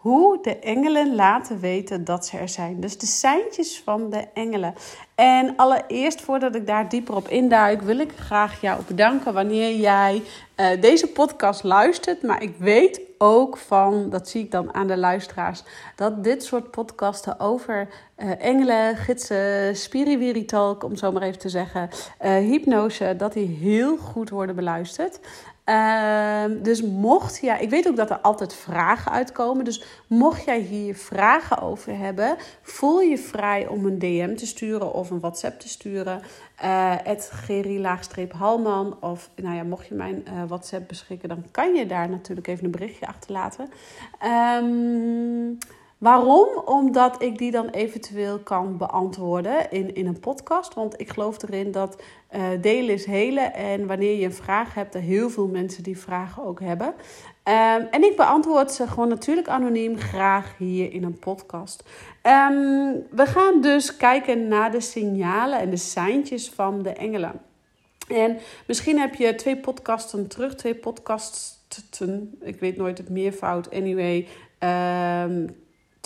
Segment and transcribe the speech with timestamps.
[0.00, 2.80] hoe de engelen laten weten dat ze er zijn.
[2.80, 4.74] Dus de seintjes van de engelen.
[5.14, 10.22] En allereerst, voordat ik daar dieper op induik, wil ik graag jou bedanken wanneer jij
[10.56, 12.22] uh, deze podcast luistert.
[12.22, 15.62] Maar ik weet ook van, dat zie ik dan aan de luisteraars,
[15.96, 21.88] dat dit soort podcasten over uh, engelen, gidsen, spiriwiri-talk, om zo maar even te zeggen,
[22.24, 25.20] uh, hypnose, dat die heel goed worden beluisterd.
[25.66, 29.64] Uh, dus mocht ja, ik weet ook dat er altijd vragen uitkomen.
[29.64, 34.92] Dus mocht jij hier vragen over hebben, voel je vrij om een DM te sturen
[34.92, 36.22] of een WhatsApp te sturen.
[36.64, 37.32] Uh, het
[38.32, 42.46] halman Of nou ja, mocht je mijn uh, WhatsApp beschikken, dan kan je daar natuurlijk
[42.46, 43.68] even een berichtje achterlaten.
[44.62, 45.58] Um,
[46.00, 46.48] Waarom?
[46.64, 50.74] Omdat ik die dan eventueel kan beantwoorden in, in een podcast.
[50.74, 52.02] Want ik geloof erin dat
[52.36, 53.54] uh, delen is helen.
[53.54, 56.86] En wanneer je een vraag hebt, er heel veel mensen die vragen ook hebben.
[56.88, 61.84] Um, en ik beantwoord ze gewoon natuurlijk anoniem graag hier in een podcast.
[62.22, 67.40] Um, we gaan dus kijken naar de signalen en de seintjes van de engelen.
[68.08, 71.58] En misschien heb je twee podcasten terug, twee podcasts.
[72.40, 73.70] Ik weet nooit het meervoud.
[73.70, 74.26] Anyway,
[75.24, 75.56] um,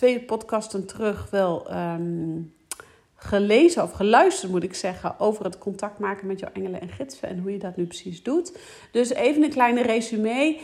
[0.04, 2.41] twee podcasten terug wel ehm,
[3.16, 7.28] gelezen of geluisterd, moet ik zeggen, over het contact maken met jouw engelen en gidsen
[7.28, 8.59] en hoe je dat nu precies doet.
[8.91, 10.59] Dus even een kleine resume.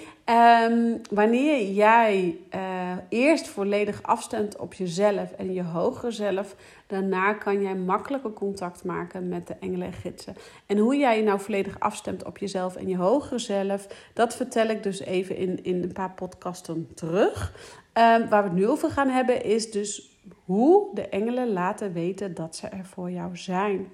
[0.71, 2.61] Um, wanneer jij uh,
[3.09, 6.57] eerst volledig afstemt op jezelf en je hogere zelf,
[6.87, 10.35] daarna kan jij makkelijker contact maken met de engelen en gidsen.
[10.67, 14.69] En hoe jij je nou volledig afstemt op jezelf en je hogere zelf, dat vertel
[14.69, 17.53] ik dus even in, in een paar podcasten terug.
[17.95, 22.35] Um, waar we het nu over gaan hebben is dus hoe de engelen laten weten
[22.35, 23.93] dat ze er voor jou zijn.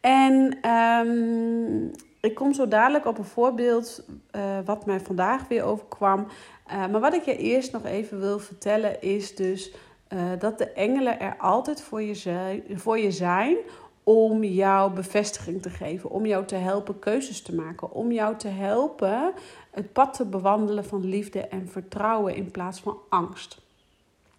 [0.00, 1.90] En um,
[2.20, 4.04] ik kom zo dadelijk op een voorbeeld
[4.36, 6.26] uh, wat mij vandaag weer overkwam.
[6.66, 9.72] Uh, maar wat ik je eerst nog even wil vertellen is dus
[10.08, 13.56] uh, dat de engelen er altijd voor je, zijn, voor je zijn
[14.02, 18.48] om jou bevestiging te geven, om jou te helpen keuzes te maken, om jou te
[18.48, 19.32] helpen
[19.70, 23.63] het pad te bewandelen van liefde en vertrouwen in plaats van angst.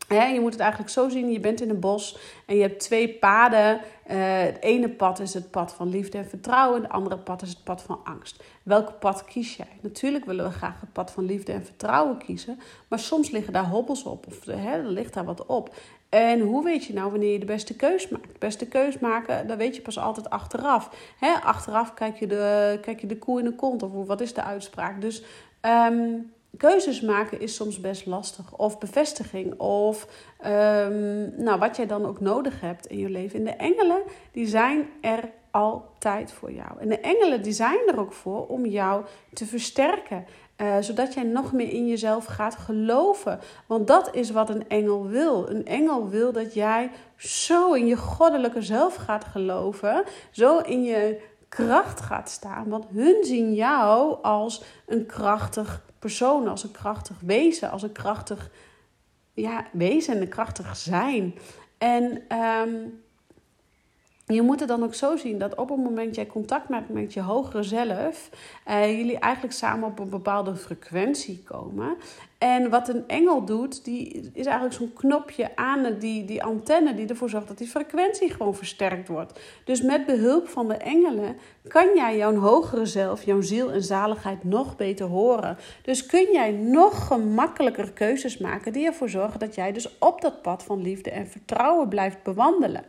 [0.07, 3.09] Je moet het eigenlijk zo zien: je bent in een bos en je hebt twee
[3.09, 3.81] paden.
[4.11, 7.49] Uh, het ene pad is het pad van liefde en vertrouwen, het andere pad is
[7.49, 8.43] het pad van angst.
[8.63, 9.67] Welk pad kies jij?
[9.81, 13.65] Natuurlijk willen we graag het pad van liefde en vertrouwen kiezen, maar soms liggen daar
[13.67, 15.75] hobbels op of hè, er ligt daar wat op.
[16.09, 18.27] En hoe weet je nou wanneer je de beste keus maakt?
[18.27, 21.13] De beste keus maken, dat weet je pas altijd achteraf.
[21.19, 21.33] Hè?
[21.33, 24.43] Achteraf kijk je, de, kijk je de koe in de kont of wat is de
[24.43, 25.01] uitspraak.
[25.01, 25.23] Dus
[25.61, 28.57] um, keuzes maken is soms best lastig.
[28.57, 29.59] Of bevestiging.
[29.59, 30.07] Of
[30.45, 33.39] um, nou, wat jij dan ook nodig hebt in je leven.
[33.39, 34.01] En de engelen,
[34.31, 36.79] die zijn er altijd voor jou.
[36.79, 40.25] En de engelen, die zijn er ook voor om jou te versterken.
[40.61, 43.39] Uh, zodat jij nog meer in jezelf gaat geloven.
[43.65, 45.49] Want dat is wat een engel wil.
[45.49, 50.03] Een engel wil dat jij zo in je goddelijke zelf gaat geloven.
[50.31, 52.69] Zo in je kracht gaat staan.
[52.69, 58.49] Want hun zien jou als een krachtig persoon, als een krachtig wezen, als een krachtig
[59.33, 61.35] ja, wezen en een krachtig zijn.
[61.77, 63.03] En um,
[64.25, 67.13] je moet het dan ook zo zien dat op het moment jij contact maakt met
[67.13, 68.29] je hogere zelf,
[68.63, 71.97] eh, jullie eigenlijk samen op een bepaalde frequentie komen.
[72.37, 77.07] En wat een engel doet, die is eigenlijk zo'n knopje aan die, die antenne die
[77.07, 79.39] ervoor zorgt dat die frequentie gewoon versterkt wordt.
[79.63, 81.35] Dus met behulp van de engelen
[81.67, 85.57] kan jij jouw hogere zelf, jouw ziel en zaligheid nog beter horen.
[85.81, 90.41] Dus kun jij nog gemakkelijker keuzes maken die ervoor zorgen dat jij dus op dat
[90.41, 92.83] pad van liefde en vertrouwen blijft bewandelen.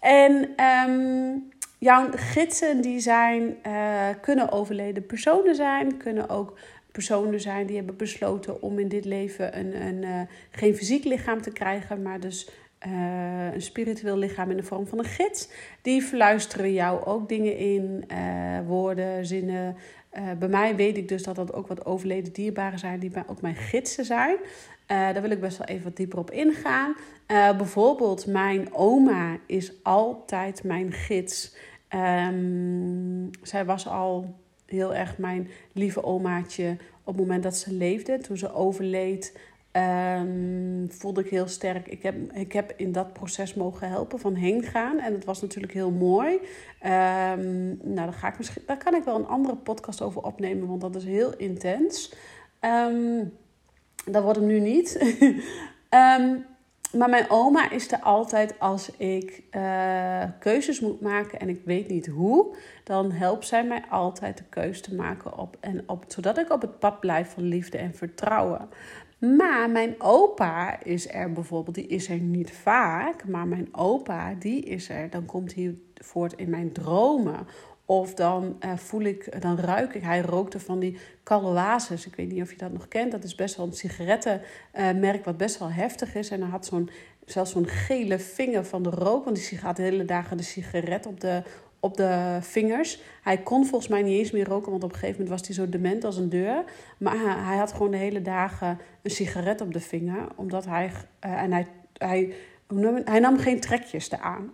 [0.00, 0.54] En
[0.88, 1.48] um,
[1.78, 6.58] jouw gidsen die zijn, uh, kunnen overleden personen zijn, kunnen ook
[6.92, 11.42] personen zijn die hebben besloten om in dit leven een, een, uh, geen fysiek lichaam
[11.42, 12.50] te krijgen, maar dus
[12.86, 15.48] uh, een spiritueel lichaam in de vorm van een gids.
[15.82, 18.04] Die fluisteren jou ook dingen in,
[18.66, 19.76] woorden, zinnen.
[20.38, 23.56] bij mij weet ik dus dat dat ook wat overleden dierbaren zijn, die ook mijn
[23.56, 24.36] gidsen zijn.
[24.88, 26.96] Daar wil ik best wel even wat dieper op ingaan.
[27.56, 31.56] bijvoorbeeld, mijn oma is altijd mijn gids.
[31.94, 34.34] Um, zij was al
[34.66, 38.18] heel erg mijn lieve omaatje op het moment dat ze leefde.
[38.18, 39.38] Toen ze overleed,
[39.72, 41.88] um, voelde ik heel sterk.
[41.88, 44.98] Ik heb, ik heb in dat proces mogen helpen van heen gaan.
[44.98, 46.34] En het was natuurlijk heel mooi.
[46.34, 50.68] Um, nou, daar, ga ik misschien, daar kan ik wel een andere podcast over opnemen,
[50.68, 52.14] want dat is heel intens.
[52.60, 53.32] Um,
[54.10, 54.98] dat wordt hem nu niet.
[56.92, 61.88] Maar mijn oma is er altijd als ik uh, keuzes moet maken en ik weet
[61.88, 66.38] niet hoe, dan helpt zij mij altijd de keuze te maken op en op, zodat
[66.38, 68.68] ik op het pad blijf van liefde en vertrouwen.
[69.18, 74.64] Maar mijn opa is er bijvoorbeeld, die is er niet vaak, maar mijn opa die
[74.64, 77.46] is er, dan komt hij voort in mijn dromen
[77.90, 82.06] of dan uh, voel ik, dan ruik ik, hij rookte van die Caloases.
[82.06, 83.12] Ik weet niet of je dat nog kent.
[83.12, 86.28] Dat is best wel een sigarettenmerk wat best wel heftig is.
[86.30, 86.90] En hij had zo'n,
[87.24, 89.24] zelfs zo'n gele vinger van de rook.
[89.24, 91.42] Want die gaat de hele dagen de sigaret op de,
[91.80, 93.00] op de vingers.
[93.22, 95.56] Hij kon volgens mij niet eens meer roken, want op een gegeven moment was hij
[95.56, 96.64] zo dement als een deur.
[96.98, 100.28] Maar hij, had gewoon de hele dagen een sigaret op de vinger.
[100.36, 100.90] Omdat hij,
[101.24, 102.32] uh, en hij, hij,
[103.04, 104.52] hij nam geen trekjes aan.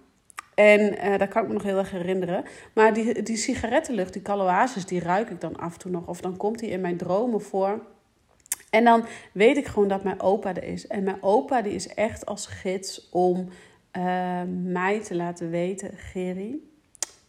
[0.55, 2.45] En uh, dat kan ik me nog heel erg herinneren.
[2.73, 6.07] Maar die, die sigarettenlucht, die caloases, die ruik ik dan af en toe nog.
[6.07, 7.83] Of dan komt die in mijn dromen voor.
[8.71, 10.87] En dan weet ik gewoon dat mijn opa er is.
[10.87, 13.49] En mijn opa die is echt als gids om
[13.97, 15.91] uh, mij te laten weten...
[15.97, 16.71] Geri,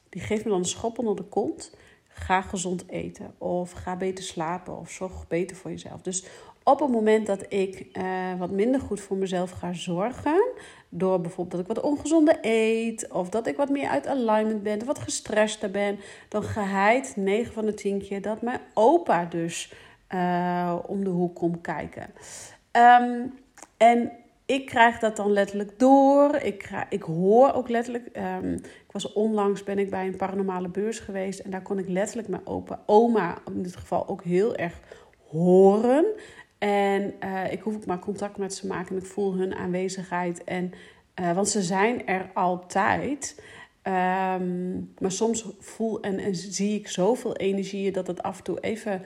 [0.10, 1.76] die geeft me dan een schop onder de kont.
[2.08, 3.34] Ga gezond eten.
[3.38, 4.80] Of ga beter slapen.
[4.80, 6.02] Of zorg beter voor jezelf.
[6.02, 6.26] Dus
[6.68, 8.04] op het moment dat ik uh,
[8.40, 10.48] wat minder goed voor mezelf ga zorgen,
[10.90, 14.80] door bijvoorbeeld dat ik wat ongezonde eet, of dat ik wat meer uit alignment ben,
[14.80, 19.74] of wat gestrester ben, dan geheid 9 van de 10 keer dat mijn opa dus
[20.14, 22.14] uh, om de hoek komt kijken.
[22.72, 23.34] Um,
[23.78, 24.12] en
[24.46, 26.36] ik krijg dat dan letterlijk door.
[26.36, 28.10] Ik, krijg, ik hoor ook letterlijk.
[28.42, 31.40] Um, ik was onlangs ben ik bij een paranormale beurs geweest.
[31.40, 34.80] En daar kon ik letterlijk mijn opa, oma in dit geval ook heel erg
[35.28, 36.06] horen.
[36.58, 39.56] En uh, ik hoef ook maar contact met ze te maken en ik voel hun
[39.56, 40.44] aanwezigheid.
[40.44, 40.72] En,
[41.22, 43.44] uh, want ze zijn er altijd.
[43.88, 48.60] Um, maar soms voel en, en zie ik zoveel energieën dat het af en toe
[48.60, 49.02] even.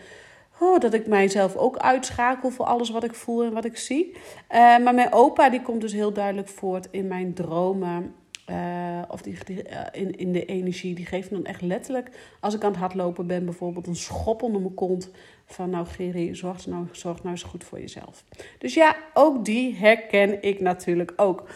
[0.60, 4.12] Oh, dat ik mijzelf ook uitschakel voor alles wat ik voel en wat ik zie.
[4.16, 4.18] Uh,
[4.58, 8.16] maar mijn opa die komt dus heel duidelijk voort in mijn dromen.
[8.50, 10.96] Uh, of die, uh, in, in de energie.
[10.96, 12.10] Die geeft me dan echt letterlijk,
[12.40, 15.10] als ik aan het hardlopen ben, bijvoorbeeld een schop onder mijn kont.
[15.46, 18.24] Van nou, Geri, zorg nou, zorg nou eens goed voor jezelf.
[18.58, 21.50] Dus ja, ook die herken ik natuurlijk ook.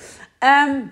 [0.68, 0.92] Um,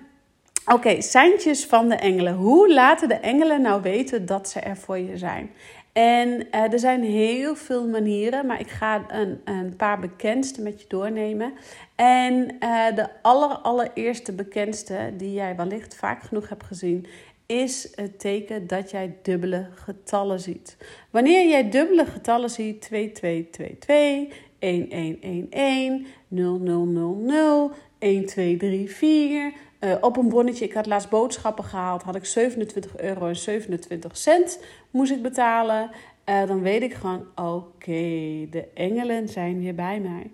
[0.65, 2.33] Oké, okay, seintjes van de engelen.
[2.33, 5.51] Hoe laten de engelen nou weten dat ze er voor je zijn?
[5.93, 10.81] En uh, er zijn heel veel manieren, maar ik ga een, een paar bekendste met
[10.81, 11.53] je doornemen.
[11.95, 17.05] En uh, de aller, allereerste bekendste, die jij wellicht vaak genoeg hebt gezien,
[17.45, 20.77] is het teken dat jij dubbele getallen ziet.
[21.09, 29.70] Wanneer jij dubbele getallen ziet, 2222, 1111, 0000, 1234.
[29.83, 34.17] Uh, op een bonnetje, ik had laatst boodschappen gehaald, had ik 27 euro en 27
[34.17, 34.59] cent
[34.91, 35.89] moest ik betalen.
[36.29, 40.31] Uh, dan weet ik gewoon, oké, de engelen zijn weer bij mij.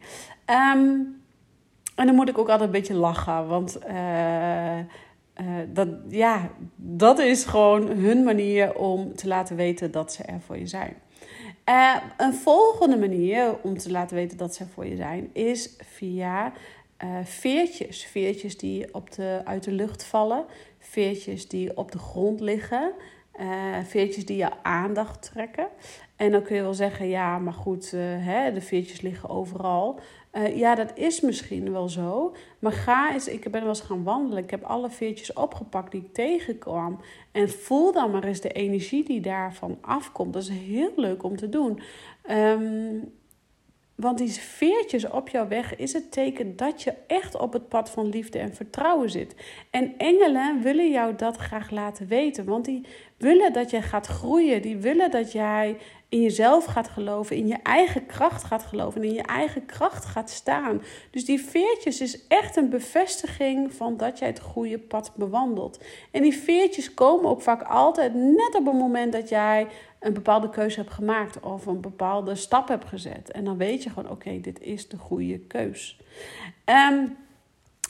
[0.75, 1.21] Um,
[1.95, 4.77] en dan moet ik ook altijd een beetje lachen, want uh,
[5.73, 10.57] dat, ja, dat is gewoon hun manier om te laten weten dat ze er voor
[10.57, 10.95] je zijn.
[12.17, 16.53] Een volgende manier om te laten weten dat ze er voor je zijn is via
[17.03, 18.05] uh, veertjes.
[18.05, 20.45] Veertjes die op de, uit de lucht vallen,
[20.79, 22.91] veertjes die op de grond liggen,
[23.83, 25.67] veertjes die je aandacht trekken.
[26.15, 29.99] En dan kun je wel zeggen, ja, maar goed, hè, de veertjes liggen overal.
[30.55, 32.35] Ja, dat is misschien wel zo.
[32.59, 34.43] Maar ga eens, ik ben wel eens gaan wandelen.
[34.43, 36.99] Ik heb alle veertjes opgepakt die ik tegenkwam.
[37.31, 40.33] En voel dan maar eens de energie die daarvan afkomt.
[40.33, 41.81] Dat is heel leuk om te doen.
[42.29, 43.11] Um,
[43.97, 47.89] want die veertjes op jouw weg is het teken dat je echt op het pad
[47.89, 49.35] van liefde en vertrouwen zit.
[49.69, 52.45] En engelen willen jou dat graag laten weten.
[52.45, 52.85] Want die
[53.17, 54.61] willen dat jij gaat groeien.
[54.61, 55.77] Die willen dat jij
[56.09, 60.05] in jezelf gaat geloven, in je eigen kracht gaat geloven en in je eigen kracht
[60.05, 60.81] gaat staan.
[61.11, 65.83] Dus die veertjes is echt een bevestiging van dat jij het goede pad bewandelt.
[66.11, 69.67] En die veertjes komen ook vaak altijd net op het moment dat jij
[69.99, 73.31] een bepaalde keuze hebt gemaakt of een bepaalde stap hebt gezet.
[73.31, 75.99] En dan weet je gewoon, oké, dit is de goede keus.
[76.65, 77.15] Um,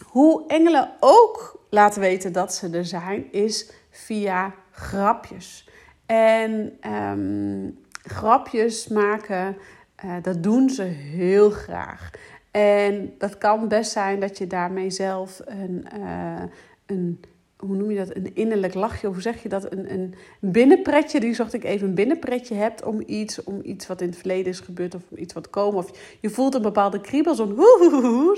[0.05, 5.69] hoe engelen ook laten weten dat ze er zijn, is via grapjes.
[6.05, 9.57] En um, grapjes maken,
[10.05, 12.11] uh, dat doen ze heel graag.
[12.51, 16.43] En dat kan best zijn dat je daarmee zelf een, uh,
[16.85, 17.19] een
[17.57, 21.19] hoe noem je dat, een innerlijk lachje, of hoe zeg je dat, een, een binnenpretje,
[21.19, 24.51] die zocht ik even, een binnenpretje hebt om iets, om iets wat in het verleden
[24.51, 25.77] is gebeurd of iets wat komen.
[25.77, 27.55] Of je voelt een bepaalde kriebel, zo'n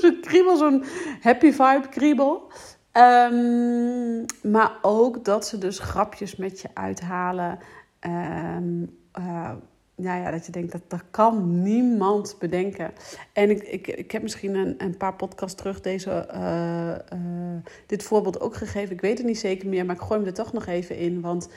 [0.01, 0.83] zo'n kriebel, zo'n
[1.21, 2.51] happy vibe kriebel.
[2.93, 7.59] Um, maar ook dat ze dus grapjes met je uithalen.
[7.99, 8.98] Um,
[9.95, 12.91] nou ja, dat je denkt dat dat kan niemand bedenken.
[13.33, 18.03] En ik, ik, ik heb misschien een, een paar podcasts terug deze, uh, uh, dit
[18.03, 18.95] voorbeeld ook gegeven.
[18.95, 21.21] Ik weet het niet zeker meer, maar ik gooi hem er toch nog even in.
[21.21, 21.49] Want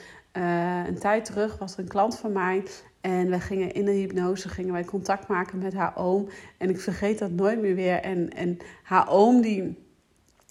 [0.86, 2.62] een tijd terug was er een klant van mij.
[3.00, 6.28] En we gingen in de hypnose gingen wij contact maken met haar oom.
[6.58, 8.00] En ik vergeet dat nooit meer weer.
[8.00, 9.78] En, en haar oom die,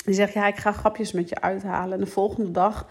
[0.05, 1.93] die zegt, ja, ik ga grapjes met je uithalen.
[1.93, 2.87] En de volgende dag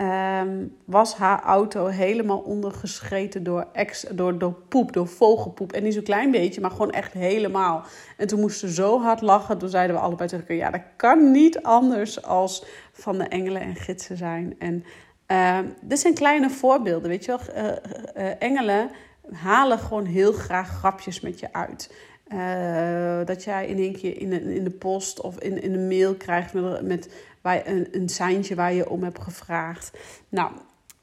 [0.00, 5.72] um, was haar auto helemaal ondergescheten door, ex, door, poep, door vogelpoep.
[5.72, 7.84] En niet zo'n klein beetje, maar gewoon echt helemaal.
[8.16, 9.58] En toen moesten ze zo hard lachen.
[9.58, 13.62] Toen zeiden we allebei tegen elkaar, ja, dat kan niet anders als van de engelen
[13.62, 14.54] en gidsen zijn.
[14.58, 14.84] En
[15.28, 17.64] uh, dit zijn kleine voorbeelden, weet je wel.
[17.64, 17.70] Uh,
[18.16, 18.90] uh, engelen
[19.32, 21.94] halen gewoon heel graag grapjes met je uit.
[22.32, 25.88] Uh, dat jij in één keer in de, in de post of in, in een
[25.88, 27.10] mail krijgt met, met
[27.48, 29.90] waar een, een seintje waar je om hebt gevraagd.
[30.28, 30.50] Nou,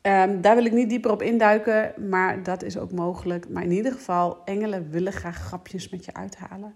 [0.02, 3.50] um, daar wil ik niet dieper op induiken, maar dat is ook mogelijk.
[3.50, 6.74] Maar in ieder geval, engelen willen graag grapjes met je uithalen.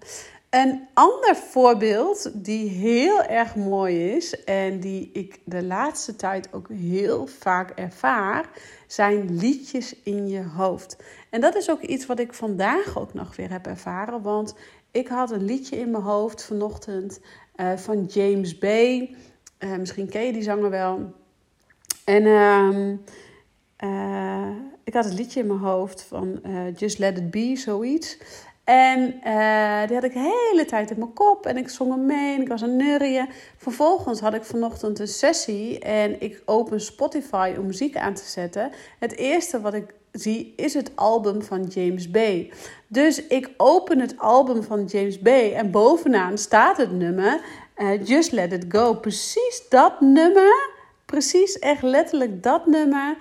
[0.50, 6.70] Een ander voorbeeld die heel erg mooi is en die ik de laatste tijd ook
[6.70, 8.46] heel vaak ervaar,
[8.88, 10.98] zijn liedjes in je hoofd.
[11.30, 14.56] En dat is ook iets wat ik vandaag ook nog weer heb ervaren, want
[14.92, 17.20] ik had een liedje in mijn hoofd vanochtend
[17.60, 19.16] uh, van James Bay.
[19.60, 21.14] Uh, misschien ken je die zanger wel.
[22.06, 22.70] En uh,
[23.84, 26.42] uh, ik had het liedje in mijn hoofd van
[26.76, 28.18] Just Let It Be, zoiets.
[28.64, 29.00] En
[29.88, 31.46] die had ik hele tijd in mijn kop.
[31.46, 33.30] En ik zong hem mee en ik was een neurien.
[33.58, 38.72] Vervolgens had ik vanochtend een sessie en ik open Spotify om muziek aan te zetten.
[39.00, 42.52] Het eerste wat ik zie is het album van James Bay.
[42.88, 47.42] Dus ik open het album van James Bay en bovenaan staat het nummer
[47.80, 48.94] uh, Just Let It Go.
[48.94, 50.70] Precies dat nummer,
[51.06, 53.18] precies echt letterlijk dat nummer.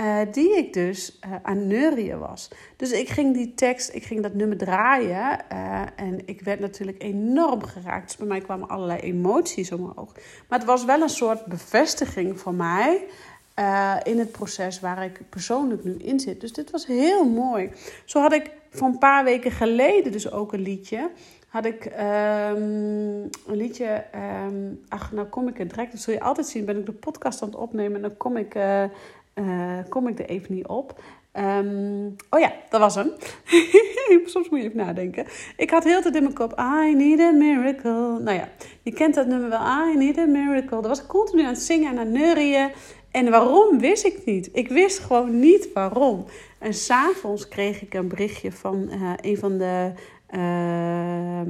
[0.00, 2.48] Uh, die ik dus uh, aan neurien was.
[2.76, 5.48] Dus ik ging die tekst, ik ging dat nummer draaien.
[5.96, 8.06] En ik werd natuurlijk enorm geraakt.
[8.06, 10.12] Dus bij mij kwamen allerlei emoties omhoog.
[10.48, 13.04] Maar het was wel een soort bevestiging voor mij.
[14.02, 16.40] in het proces waar ik persoonlijk nu in zit.
[16.40, 17.70] Dus dit was heel mooi.
[18.04, 21.10] Zo had ik van een paar weken geleden dus ook een liedje
[21.48, 24.04] had ik um, een liedje.
[24.46, 25.92] Um, ach, nou kom ik er direct.
[25.92, 26.64] Dat zul je altijd zien.
[26.64, 28.84] Ben ik de podcast aan het opnemen en dan kom ik, uh,
[29.34, 31.00] uh, kom ik er even niet op.
[31.32, 33.12] Um, oh ja, dat was hem.
[34.24, 35.26] Soms moet je even nadenken.
[35.56, 36.60] Ik had heel tijd in mijn kop.
[36.60, 38.18] I need a miracle.
[38.20, 38.48] Nou ja,
[38.82, 39.60] je kent dat nummer wel.
[39.60, 40.80] I need a miracle.
[40.80, 42.70] Dat was ik continu aan het zingen en aan het neurien.
[43.18, 44.48] En waarom wist ik niet.
[44.52, 46.24] Ik wist gewoon niet waarom.
[46.58, 49.92] En s'avonds kreeg ik een berichtje van uh, een van de
[50.30, 51.40] uh,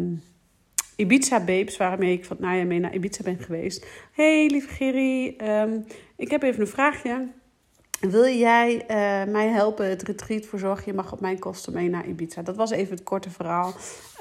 [0.96, 3.86] Ibiza Babes, waarmee ik van het najaar mee naar Ibiza ben geweest.
[4.12, 5.84] Hey, lieve Gerry, um,
[6.16, 7.28] ik heb even een vraagje.
[8.00, 10.84] Wil jij uh, mij helpen het retreat verzorgen?
[10.86, 12.42] Je mag op mijn kosten mee naar Ibiza.
[12.42, 13.74] Dat was even het korte verhaal.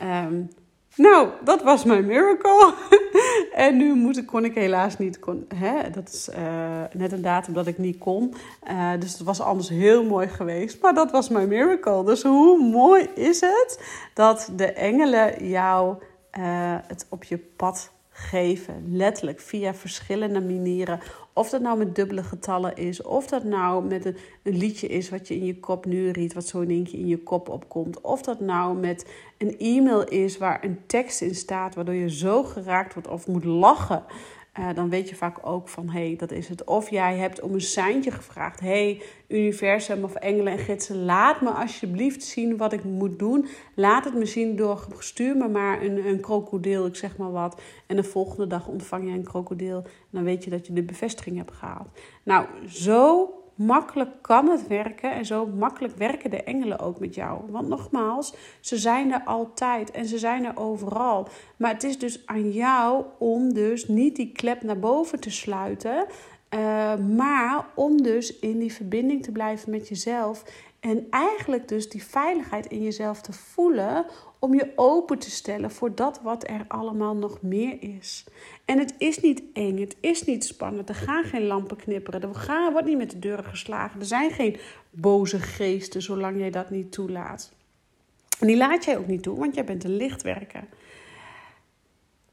[0.03, 0.49] Um,
[0.95, 2.73] nou, dat was mijn miracle.
[3.57, 5.19] en nu moet kon ik helaas niet.
[5.19, 8.33] Kon, hè, dat is uh, net een datum dat ik niet kon.
[8.69, 10.81] Uh, dus het was anders heel mooi geweest.
[10.81, 12.03] Maar dat was mijn miracle.
[12.03, 13.79] Dus hoe mooi is het
[14.13, 15.95] dat de engelen jou
[16.39, 18.83] uh, het op je pad geven.
[18.97, 20.99] Letterlijk via verschillende manieren.
[21.33, 23.01] Of dat nou met dubbele getallen is.
[23.01, 26.33] Of dat nou met een, een liedje is wat je in je kop nu riet.
[26.33, 28.01] Wat zo keer in je kop opkomt.
[28.01, 29.05] Of dat nou met
[29.37, 31.75] een e-mail is waar een tekst in staat.
[31.75, 34.03] Waardoor je zo geraakt wordt of moet lachen.
[34.59, 36.63] Uh, dan weet je vaak ook van, hé, hey, dat is het.
[36.63, 38.59] Of jij hebt om een seintje gevraagd.
[38.59, 43.47] hey, universum of engelen en gidsen, laat me alsjeblieft zien wat ik moet doen.
[43.75, 47.61] Laat het me zien door, stuur me maar een, een krokodil, ik zeg maar wat.
[47.85, 49.77] En de volgende dag ontvang je een krokodil.
[49.77, 51.87] En dan weet je dat je de bevestiging hebt gehaald.
[52.23, 57.41] Nou, zo makkelijk kan het werken en zo makkelijk werken de engelen ook met jou.
[57.49, 61.27] Want nogmaals, ze zijn er altijd en ze zijn er overal.
[61.57, 66.05] Maar het is dus aan jou om dus niet die klep naar boven te sluiten.
[66.49, 70.43] Uh, maar om dus in die verbinding te blijven met jezelf.
[70.79, 74.05] En eigenlijk dus die veiligheid in jezelf te voelen.
[74.39, 78.25] Om je open te stellen voor dat wat er allemaal nog meer is.
[78.65, 80.89] En het is niet eng, het is niet spannend.
[80.89, 82.21] Er gaan geen lampen knipperen.
[82.21, 83.99] Er gaan, wordt niet met de deuren geslagen.
[83.99, 84.57] Er zijn geen
[84.89, 87.51] boze geesten zolang jij dat niet toelaat.
[88.39, 90.63] En die laat jij ook niet toe, want jij bent een lichtwerker.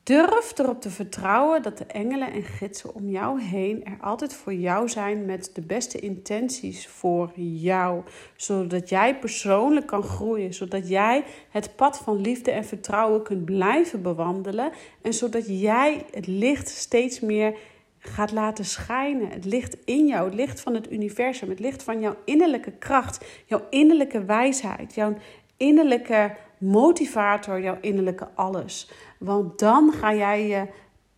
[0.04, 4.54] Durf erop te vertrouwen dat de engelen en gidsen om jou heen er altijd voor
[4.54, 8.02] jou zijn met de beste intenties voor jou.
[8.36, 10.54] Zodat jij persoonlijk kan groeien.
[10.54, 14.72] Zodat jij het pad van liefde en vertrouwen kunt blijven bewandelen.
[15.02, 17.56] En zodat jij het licht steeds meer
[17.98, 19.28] gaat laten schijnen.
[19.28, 23.24] Het licht in jou, het licht van het universum, het licht van jouw innerlijke kracht,
[23.46, 25.16] jouw innerlijke wijsheid, jouw
[25.56, 28.90] innerlijke motivator, jouw innerlijke alles.
[29.18, 30.66] Want dan ga jij je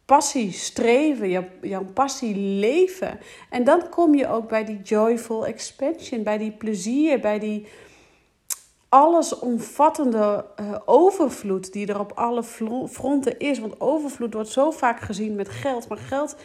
[0.05, 3.19] passie streven, jouw, jouw passie leven.
[3.51, 7.67] En dan kom je ook bij die joyful expansion, bij die plezier, bij die
[8.89, 12.43] allesomvattende uh, overvloed die er op alle
[12.89, 13.59] fronten is.
[13.59, 15.89] Want overvloed wordt zo vaak gezien met geld.
[15.89, 16.37] Maar geld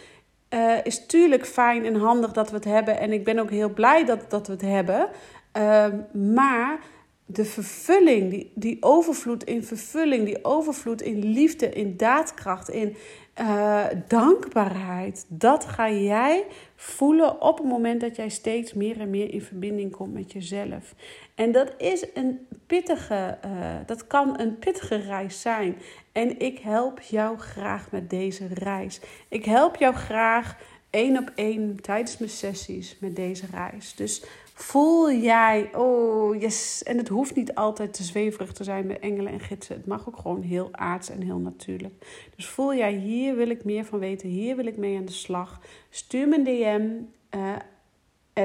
[0.50, 3.00] uh, is tuurlijk fijn en handig dat we het hebben.
[3.00, 5.10] En ik ben ook heel blij dat, dat we het hebben.
[5.58, 6.80] Uh, maar
[7.26, 12.96] de vervulling, die, die overvloed in vervulling, die overvloed in liefde, in daadkracht, in
[13.42, 19.34] uh, dankbaarheid, dat ga jij voelen op het moment dat jij steeds meer en meer
[19.34, 20.96] in verbinding komt met jezelf.
[21.36, 23.52] En dat is een pittige, uh,
[23.86, 25.78] dat kan een pittige reis zijn.
[26.12, 29.00] En ik help jou graag met deze reis.
[29.28, 30.58] Ik help jou graag
[30.90, 33.96] één op één tijdens mijn sessies met deze reis.
[33.96, 39.00] Dus Voel jij, oh yes, en het hoeft niet altijd te zweverig te zijn met
[39.00, 39.76] engelen en gidsen.
[39.76, 41.94] Het mag ook gewoon heel aards en heel natuurlijk.
[42.36, 45.12] Dus voel jij, hier wil ik meer van weten, hier wil ik mee aan de
[45.12, 45.62] slag.
[45.90, 46.90] Stuur me een DM,
[47.38, 47.56] uh,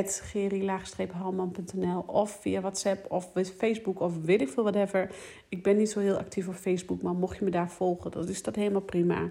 [0.04, 5.10] geri-halman.nl of via WhatsApp of Facebook of weet ik veel, whatever.
[5.48, 8.28] Ik ben niet zo heel actief op Facebook, maar mocht je me daar volgen, dan
[8.28, 9.30] is dat helemaal prima.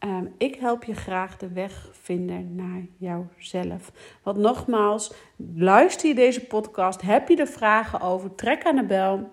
[0.00, 3.92] Ehm, ik help je graag de weg vinden naar jouzelf.
[4.22, 5.12] Want nogmaals,
[5.54, 9.30] luister je deze podcast, heb je er vragen over, trek aan de bel.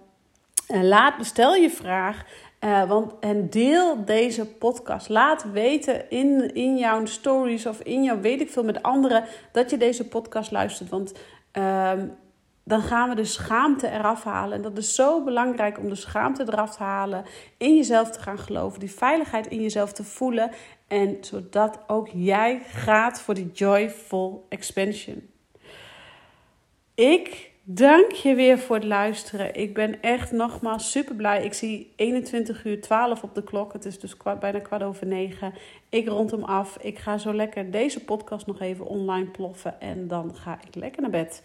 [0.67, 2.25] En laat, stel je vraag.
[2.59, 5.09] Uh, want, en deel deze podcast.
[5.09, 9.69] Laat weten in, in jouw stories of in jouw weet ik veel met anderen dat
[9.69, 10.89] je deze podcast luistert.
[10.89, 11.13] Want
[11.53, 12.17] um,
[12.67, 14.55] dan gaan we de schaamte eraf halen.
[14.55, 17.25] En dat is zo belangrijk om de schaamte eraf te halen,
[17.57, 20.51] in jezelf te gaan geloven, die veiligheid in jezelf te voelen.
[20.87, 25.29] En zodat ook jij gaat voor die joyful expansion.
[26.95, 29.55] Ik dank je weer voor het luisteren.
[29.55, 31.43] Ik ben echt nogmaals super blij.
[31.43, 33.73] Ik zie 21 uur 12 op de klok.
[33.73, 35.53] Het is dus bijna kwart over negen.
[35.89, 36.77] Ik rond hem af.
[36.77, 39.81] Ik ga zo lekker deze podcast nog even online ploffen.
[39.81, 41.41] En dan ga ik lekker naar bed.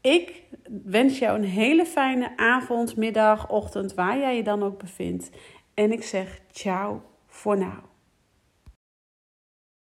[0.00, 0.42] Ik
[0.84, 5.30] wens jou een hele fijne avond, middag, ochtend, waar jij je dan ook bevindt.
[5.74, 7.89] En ik zeg ciao voor nu.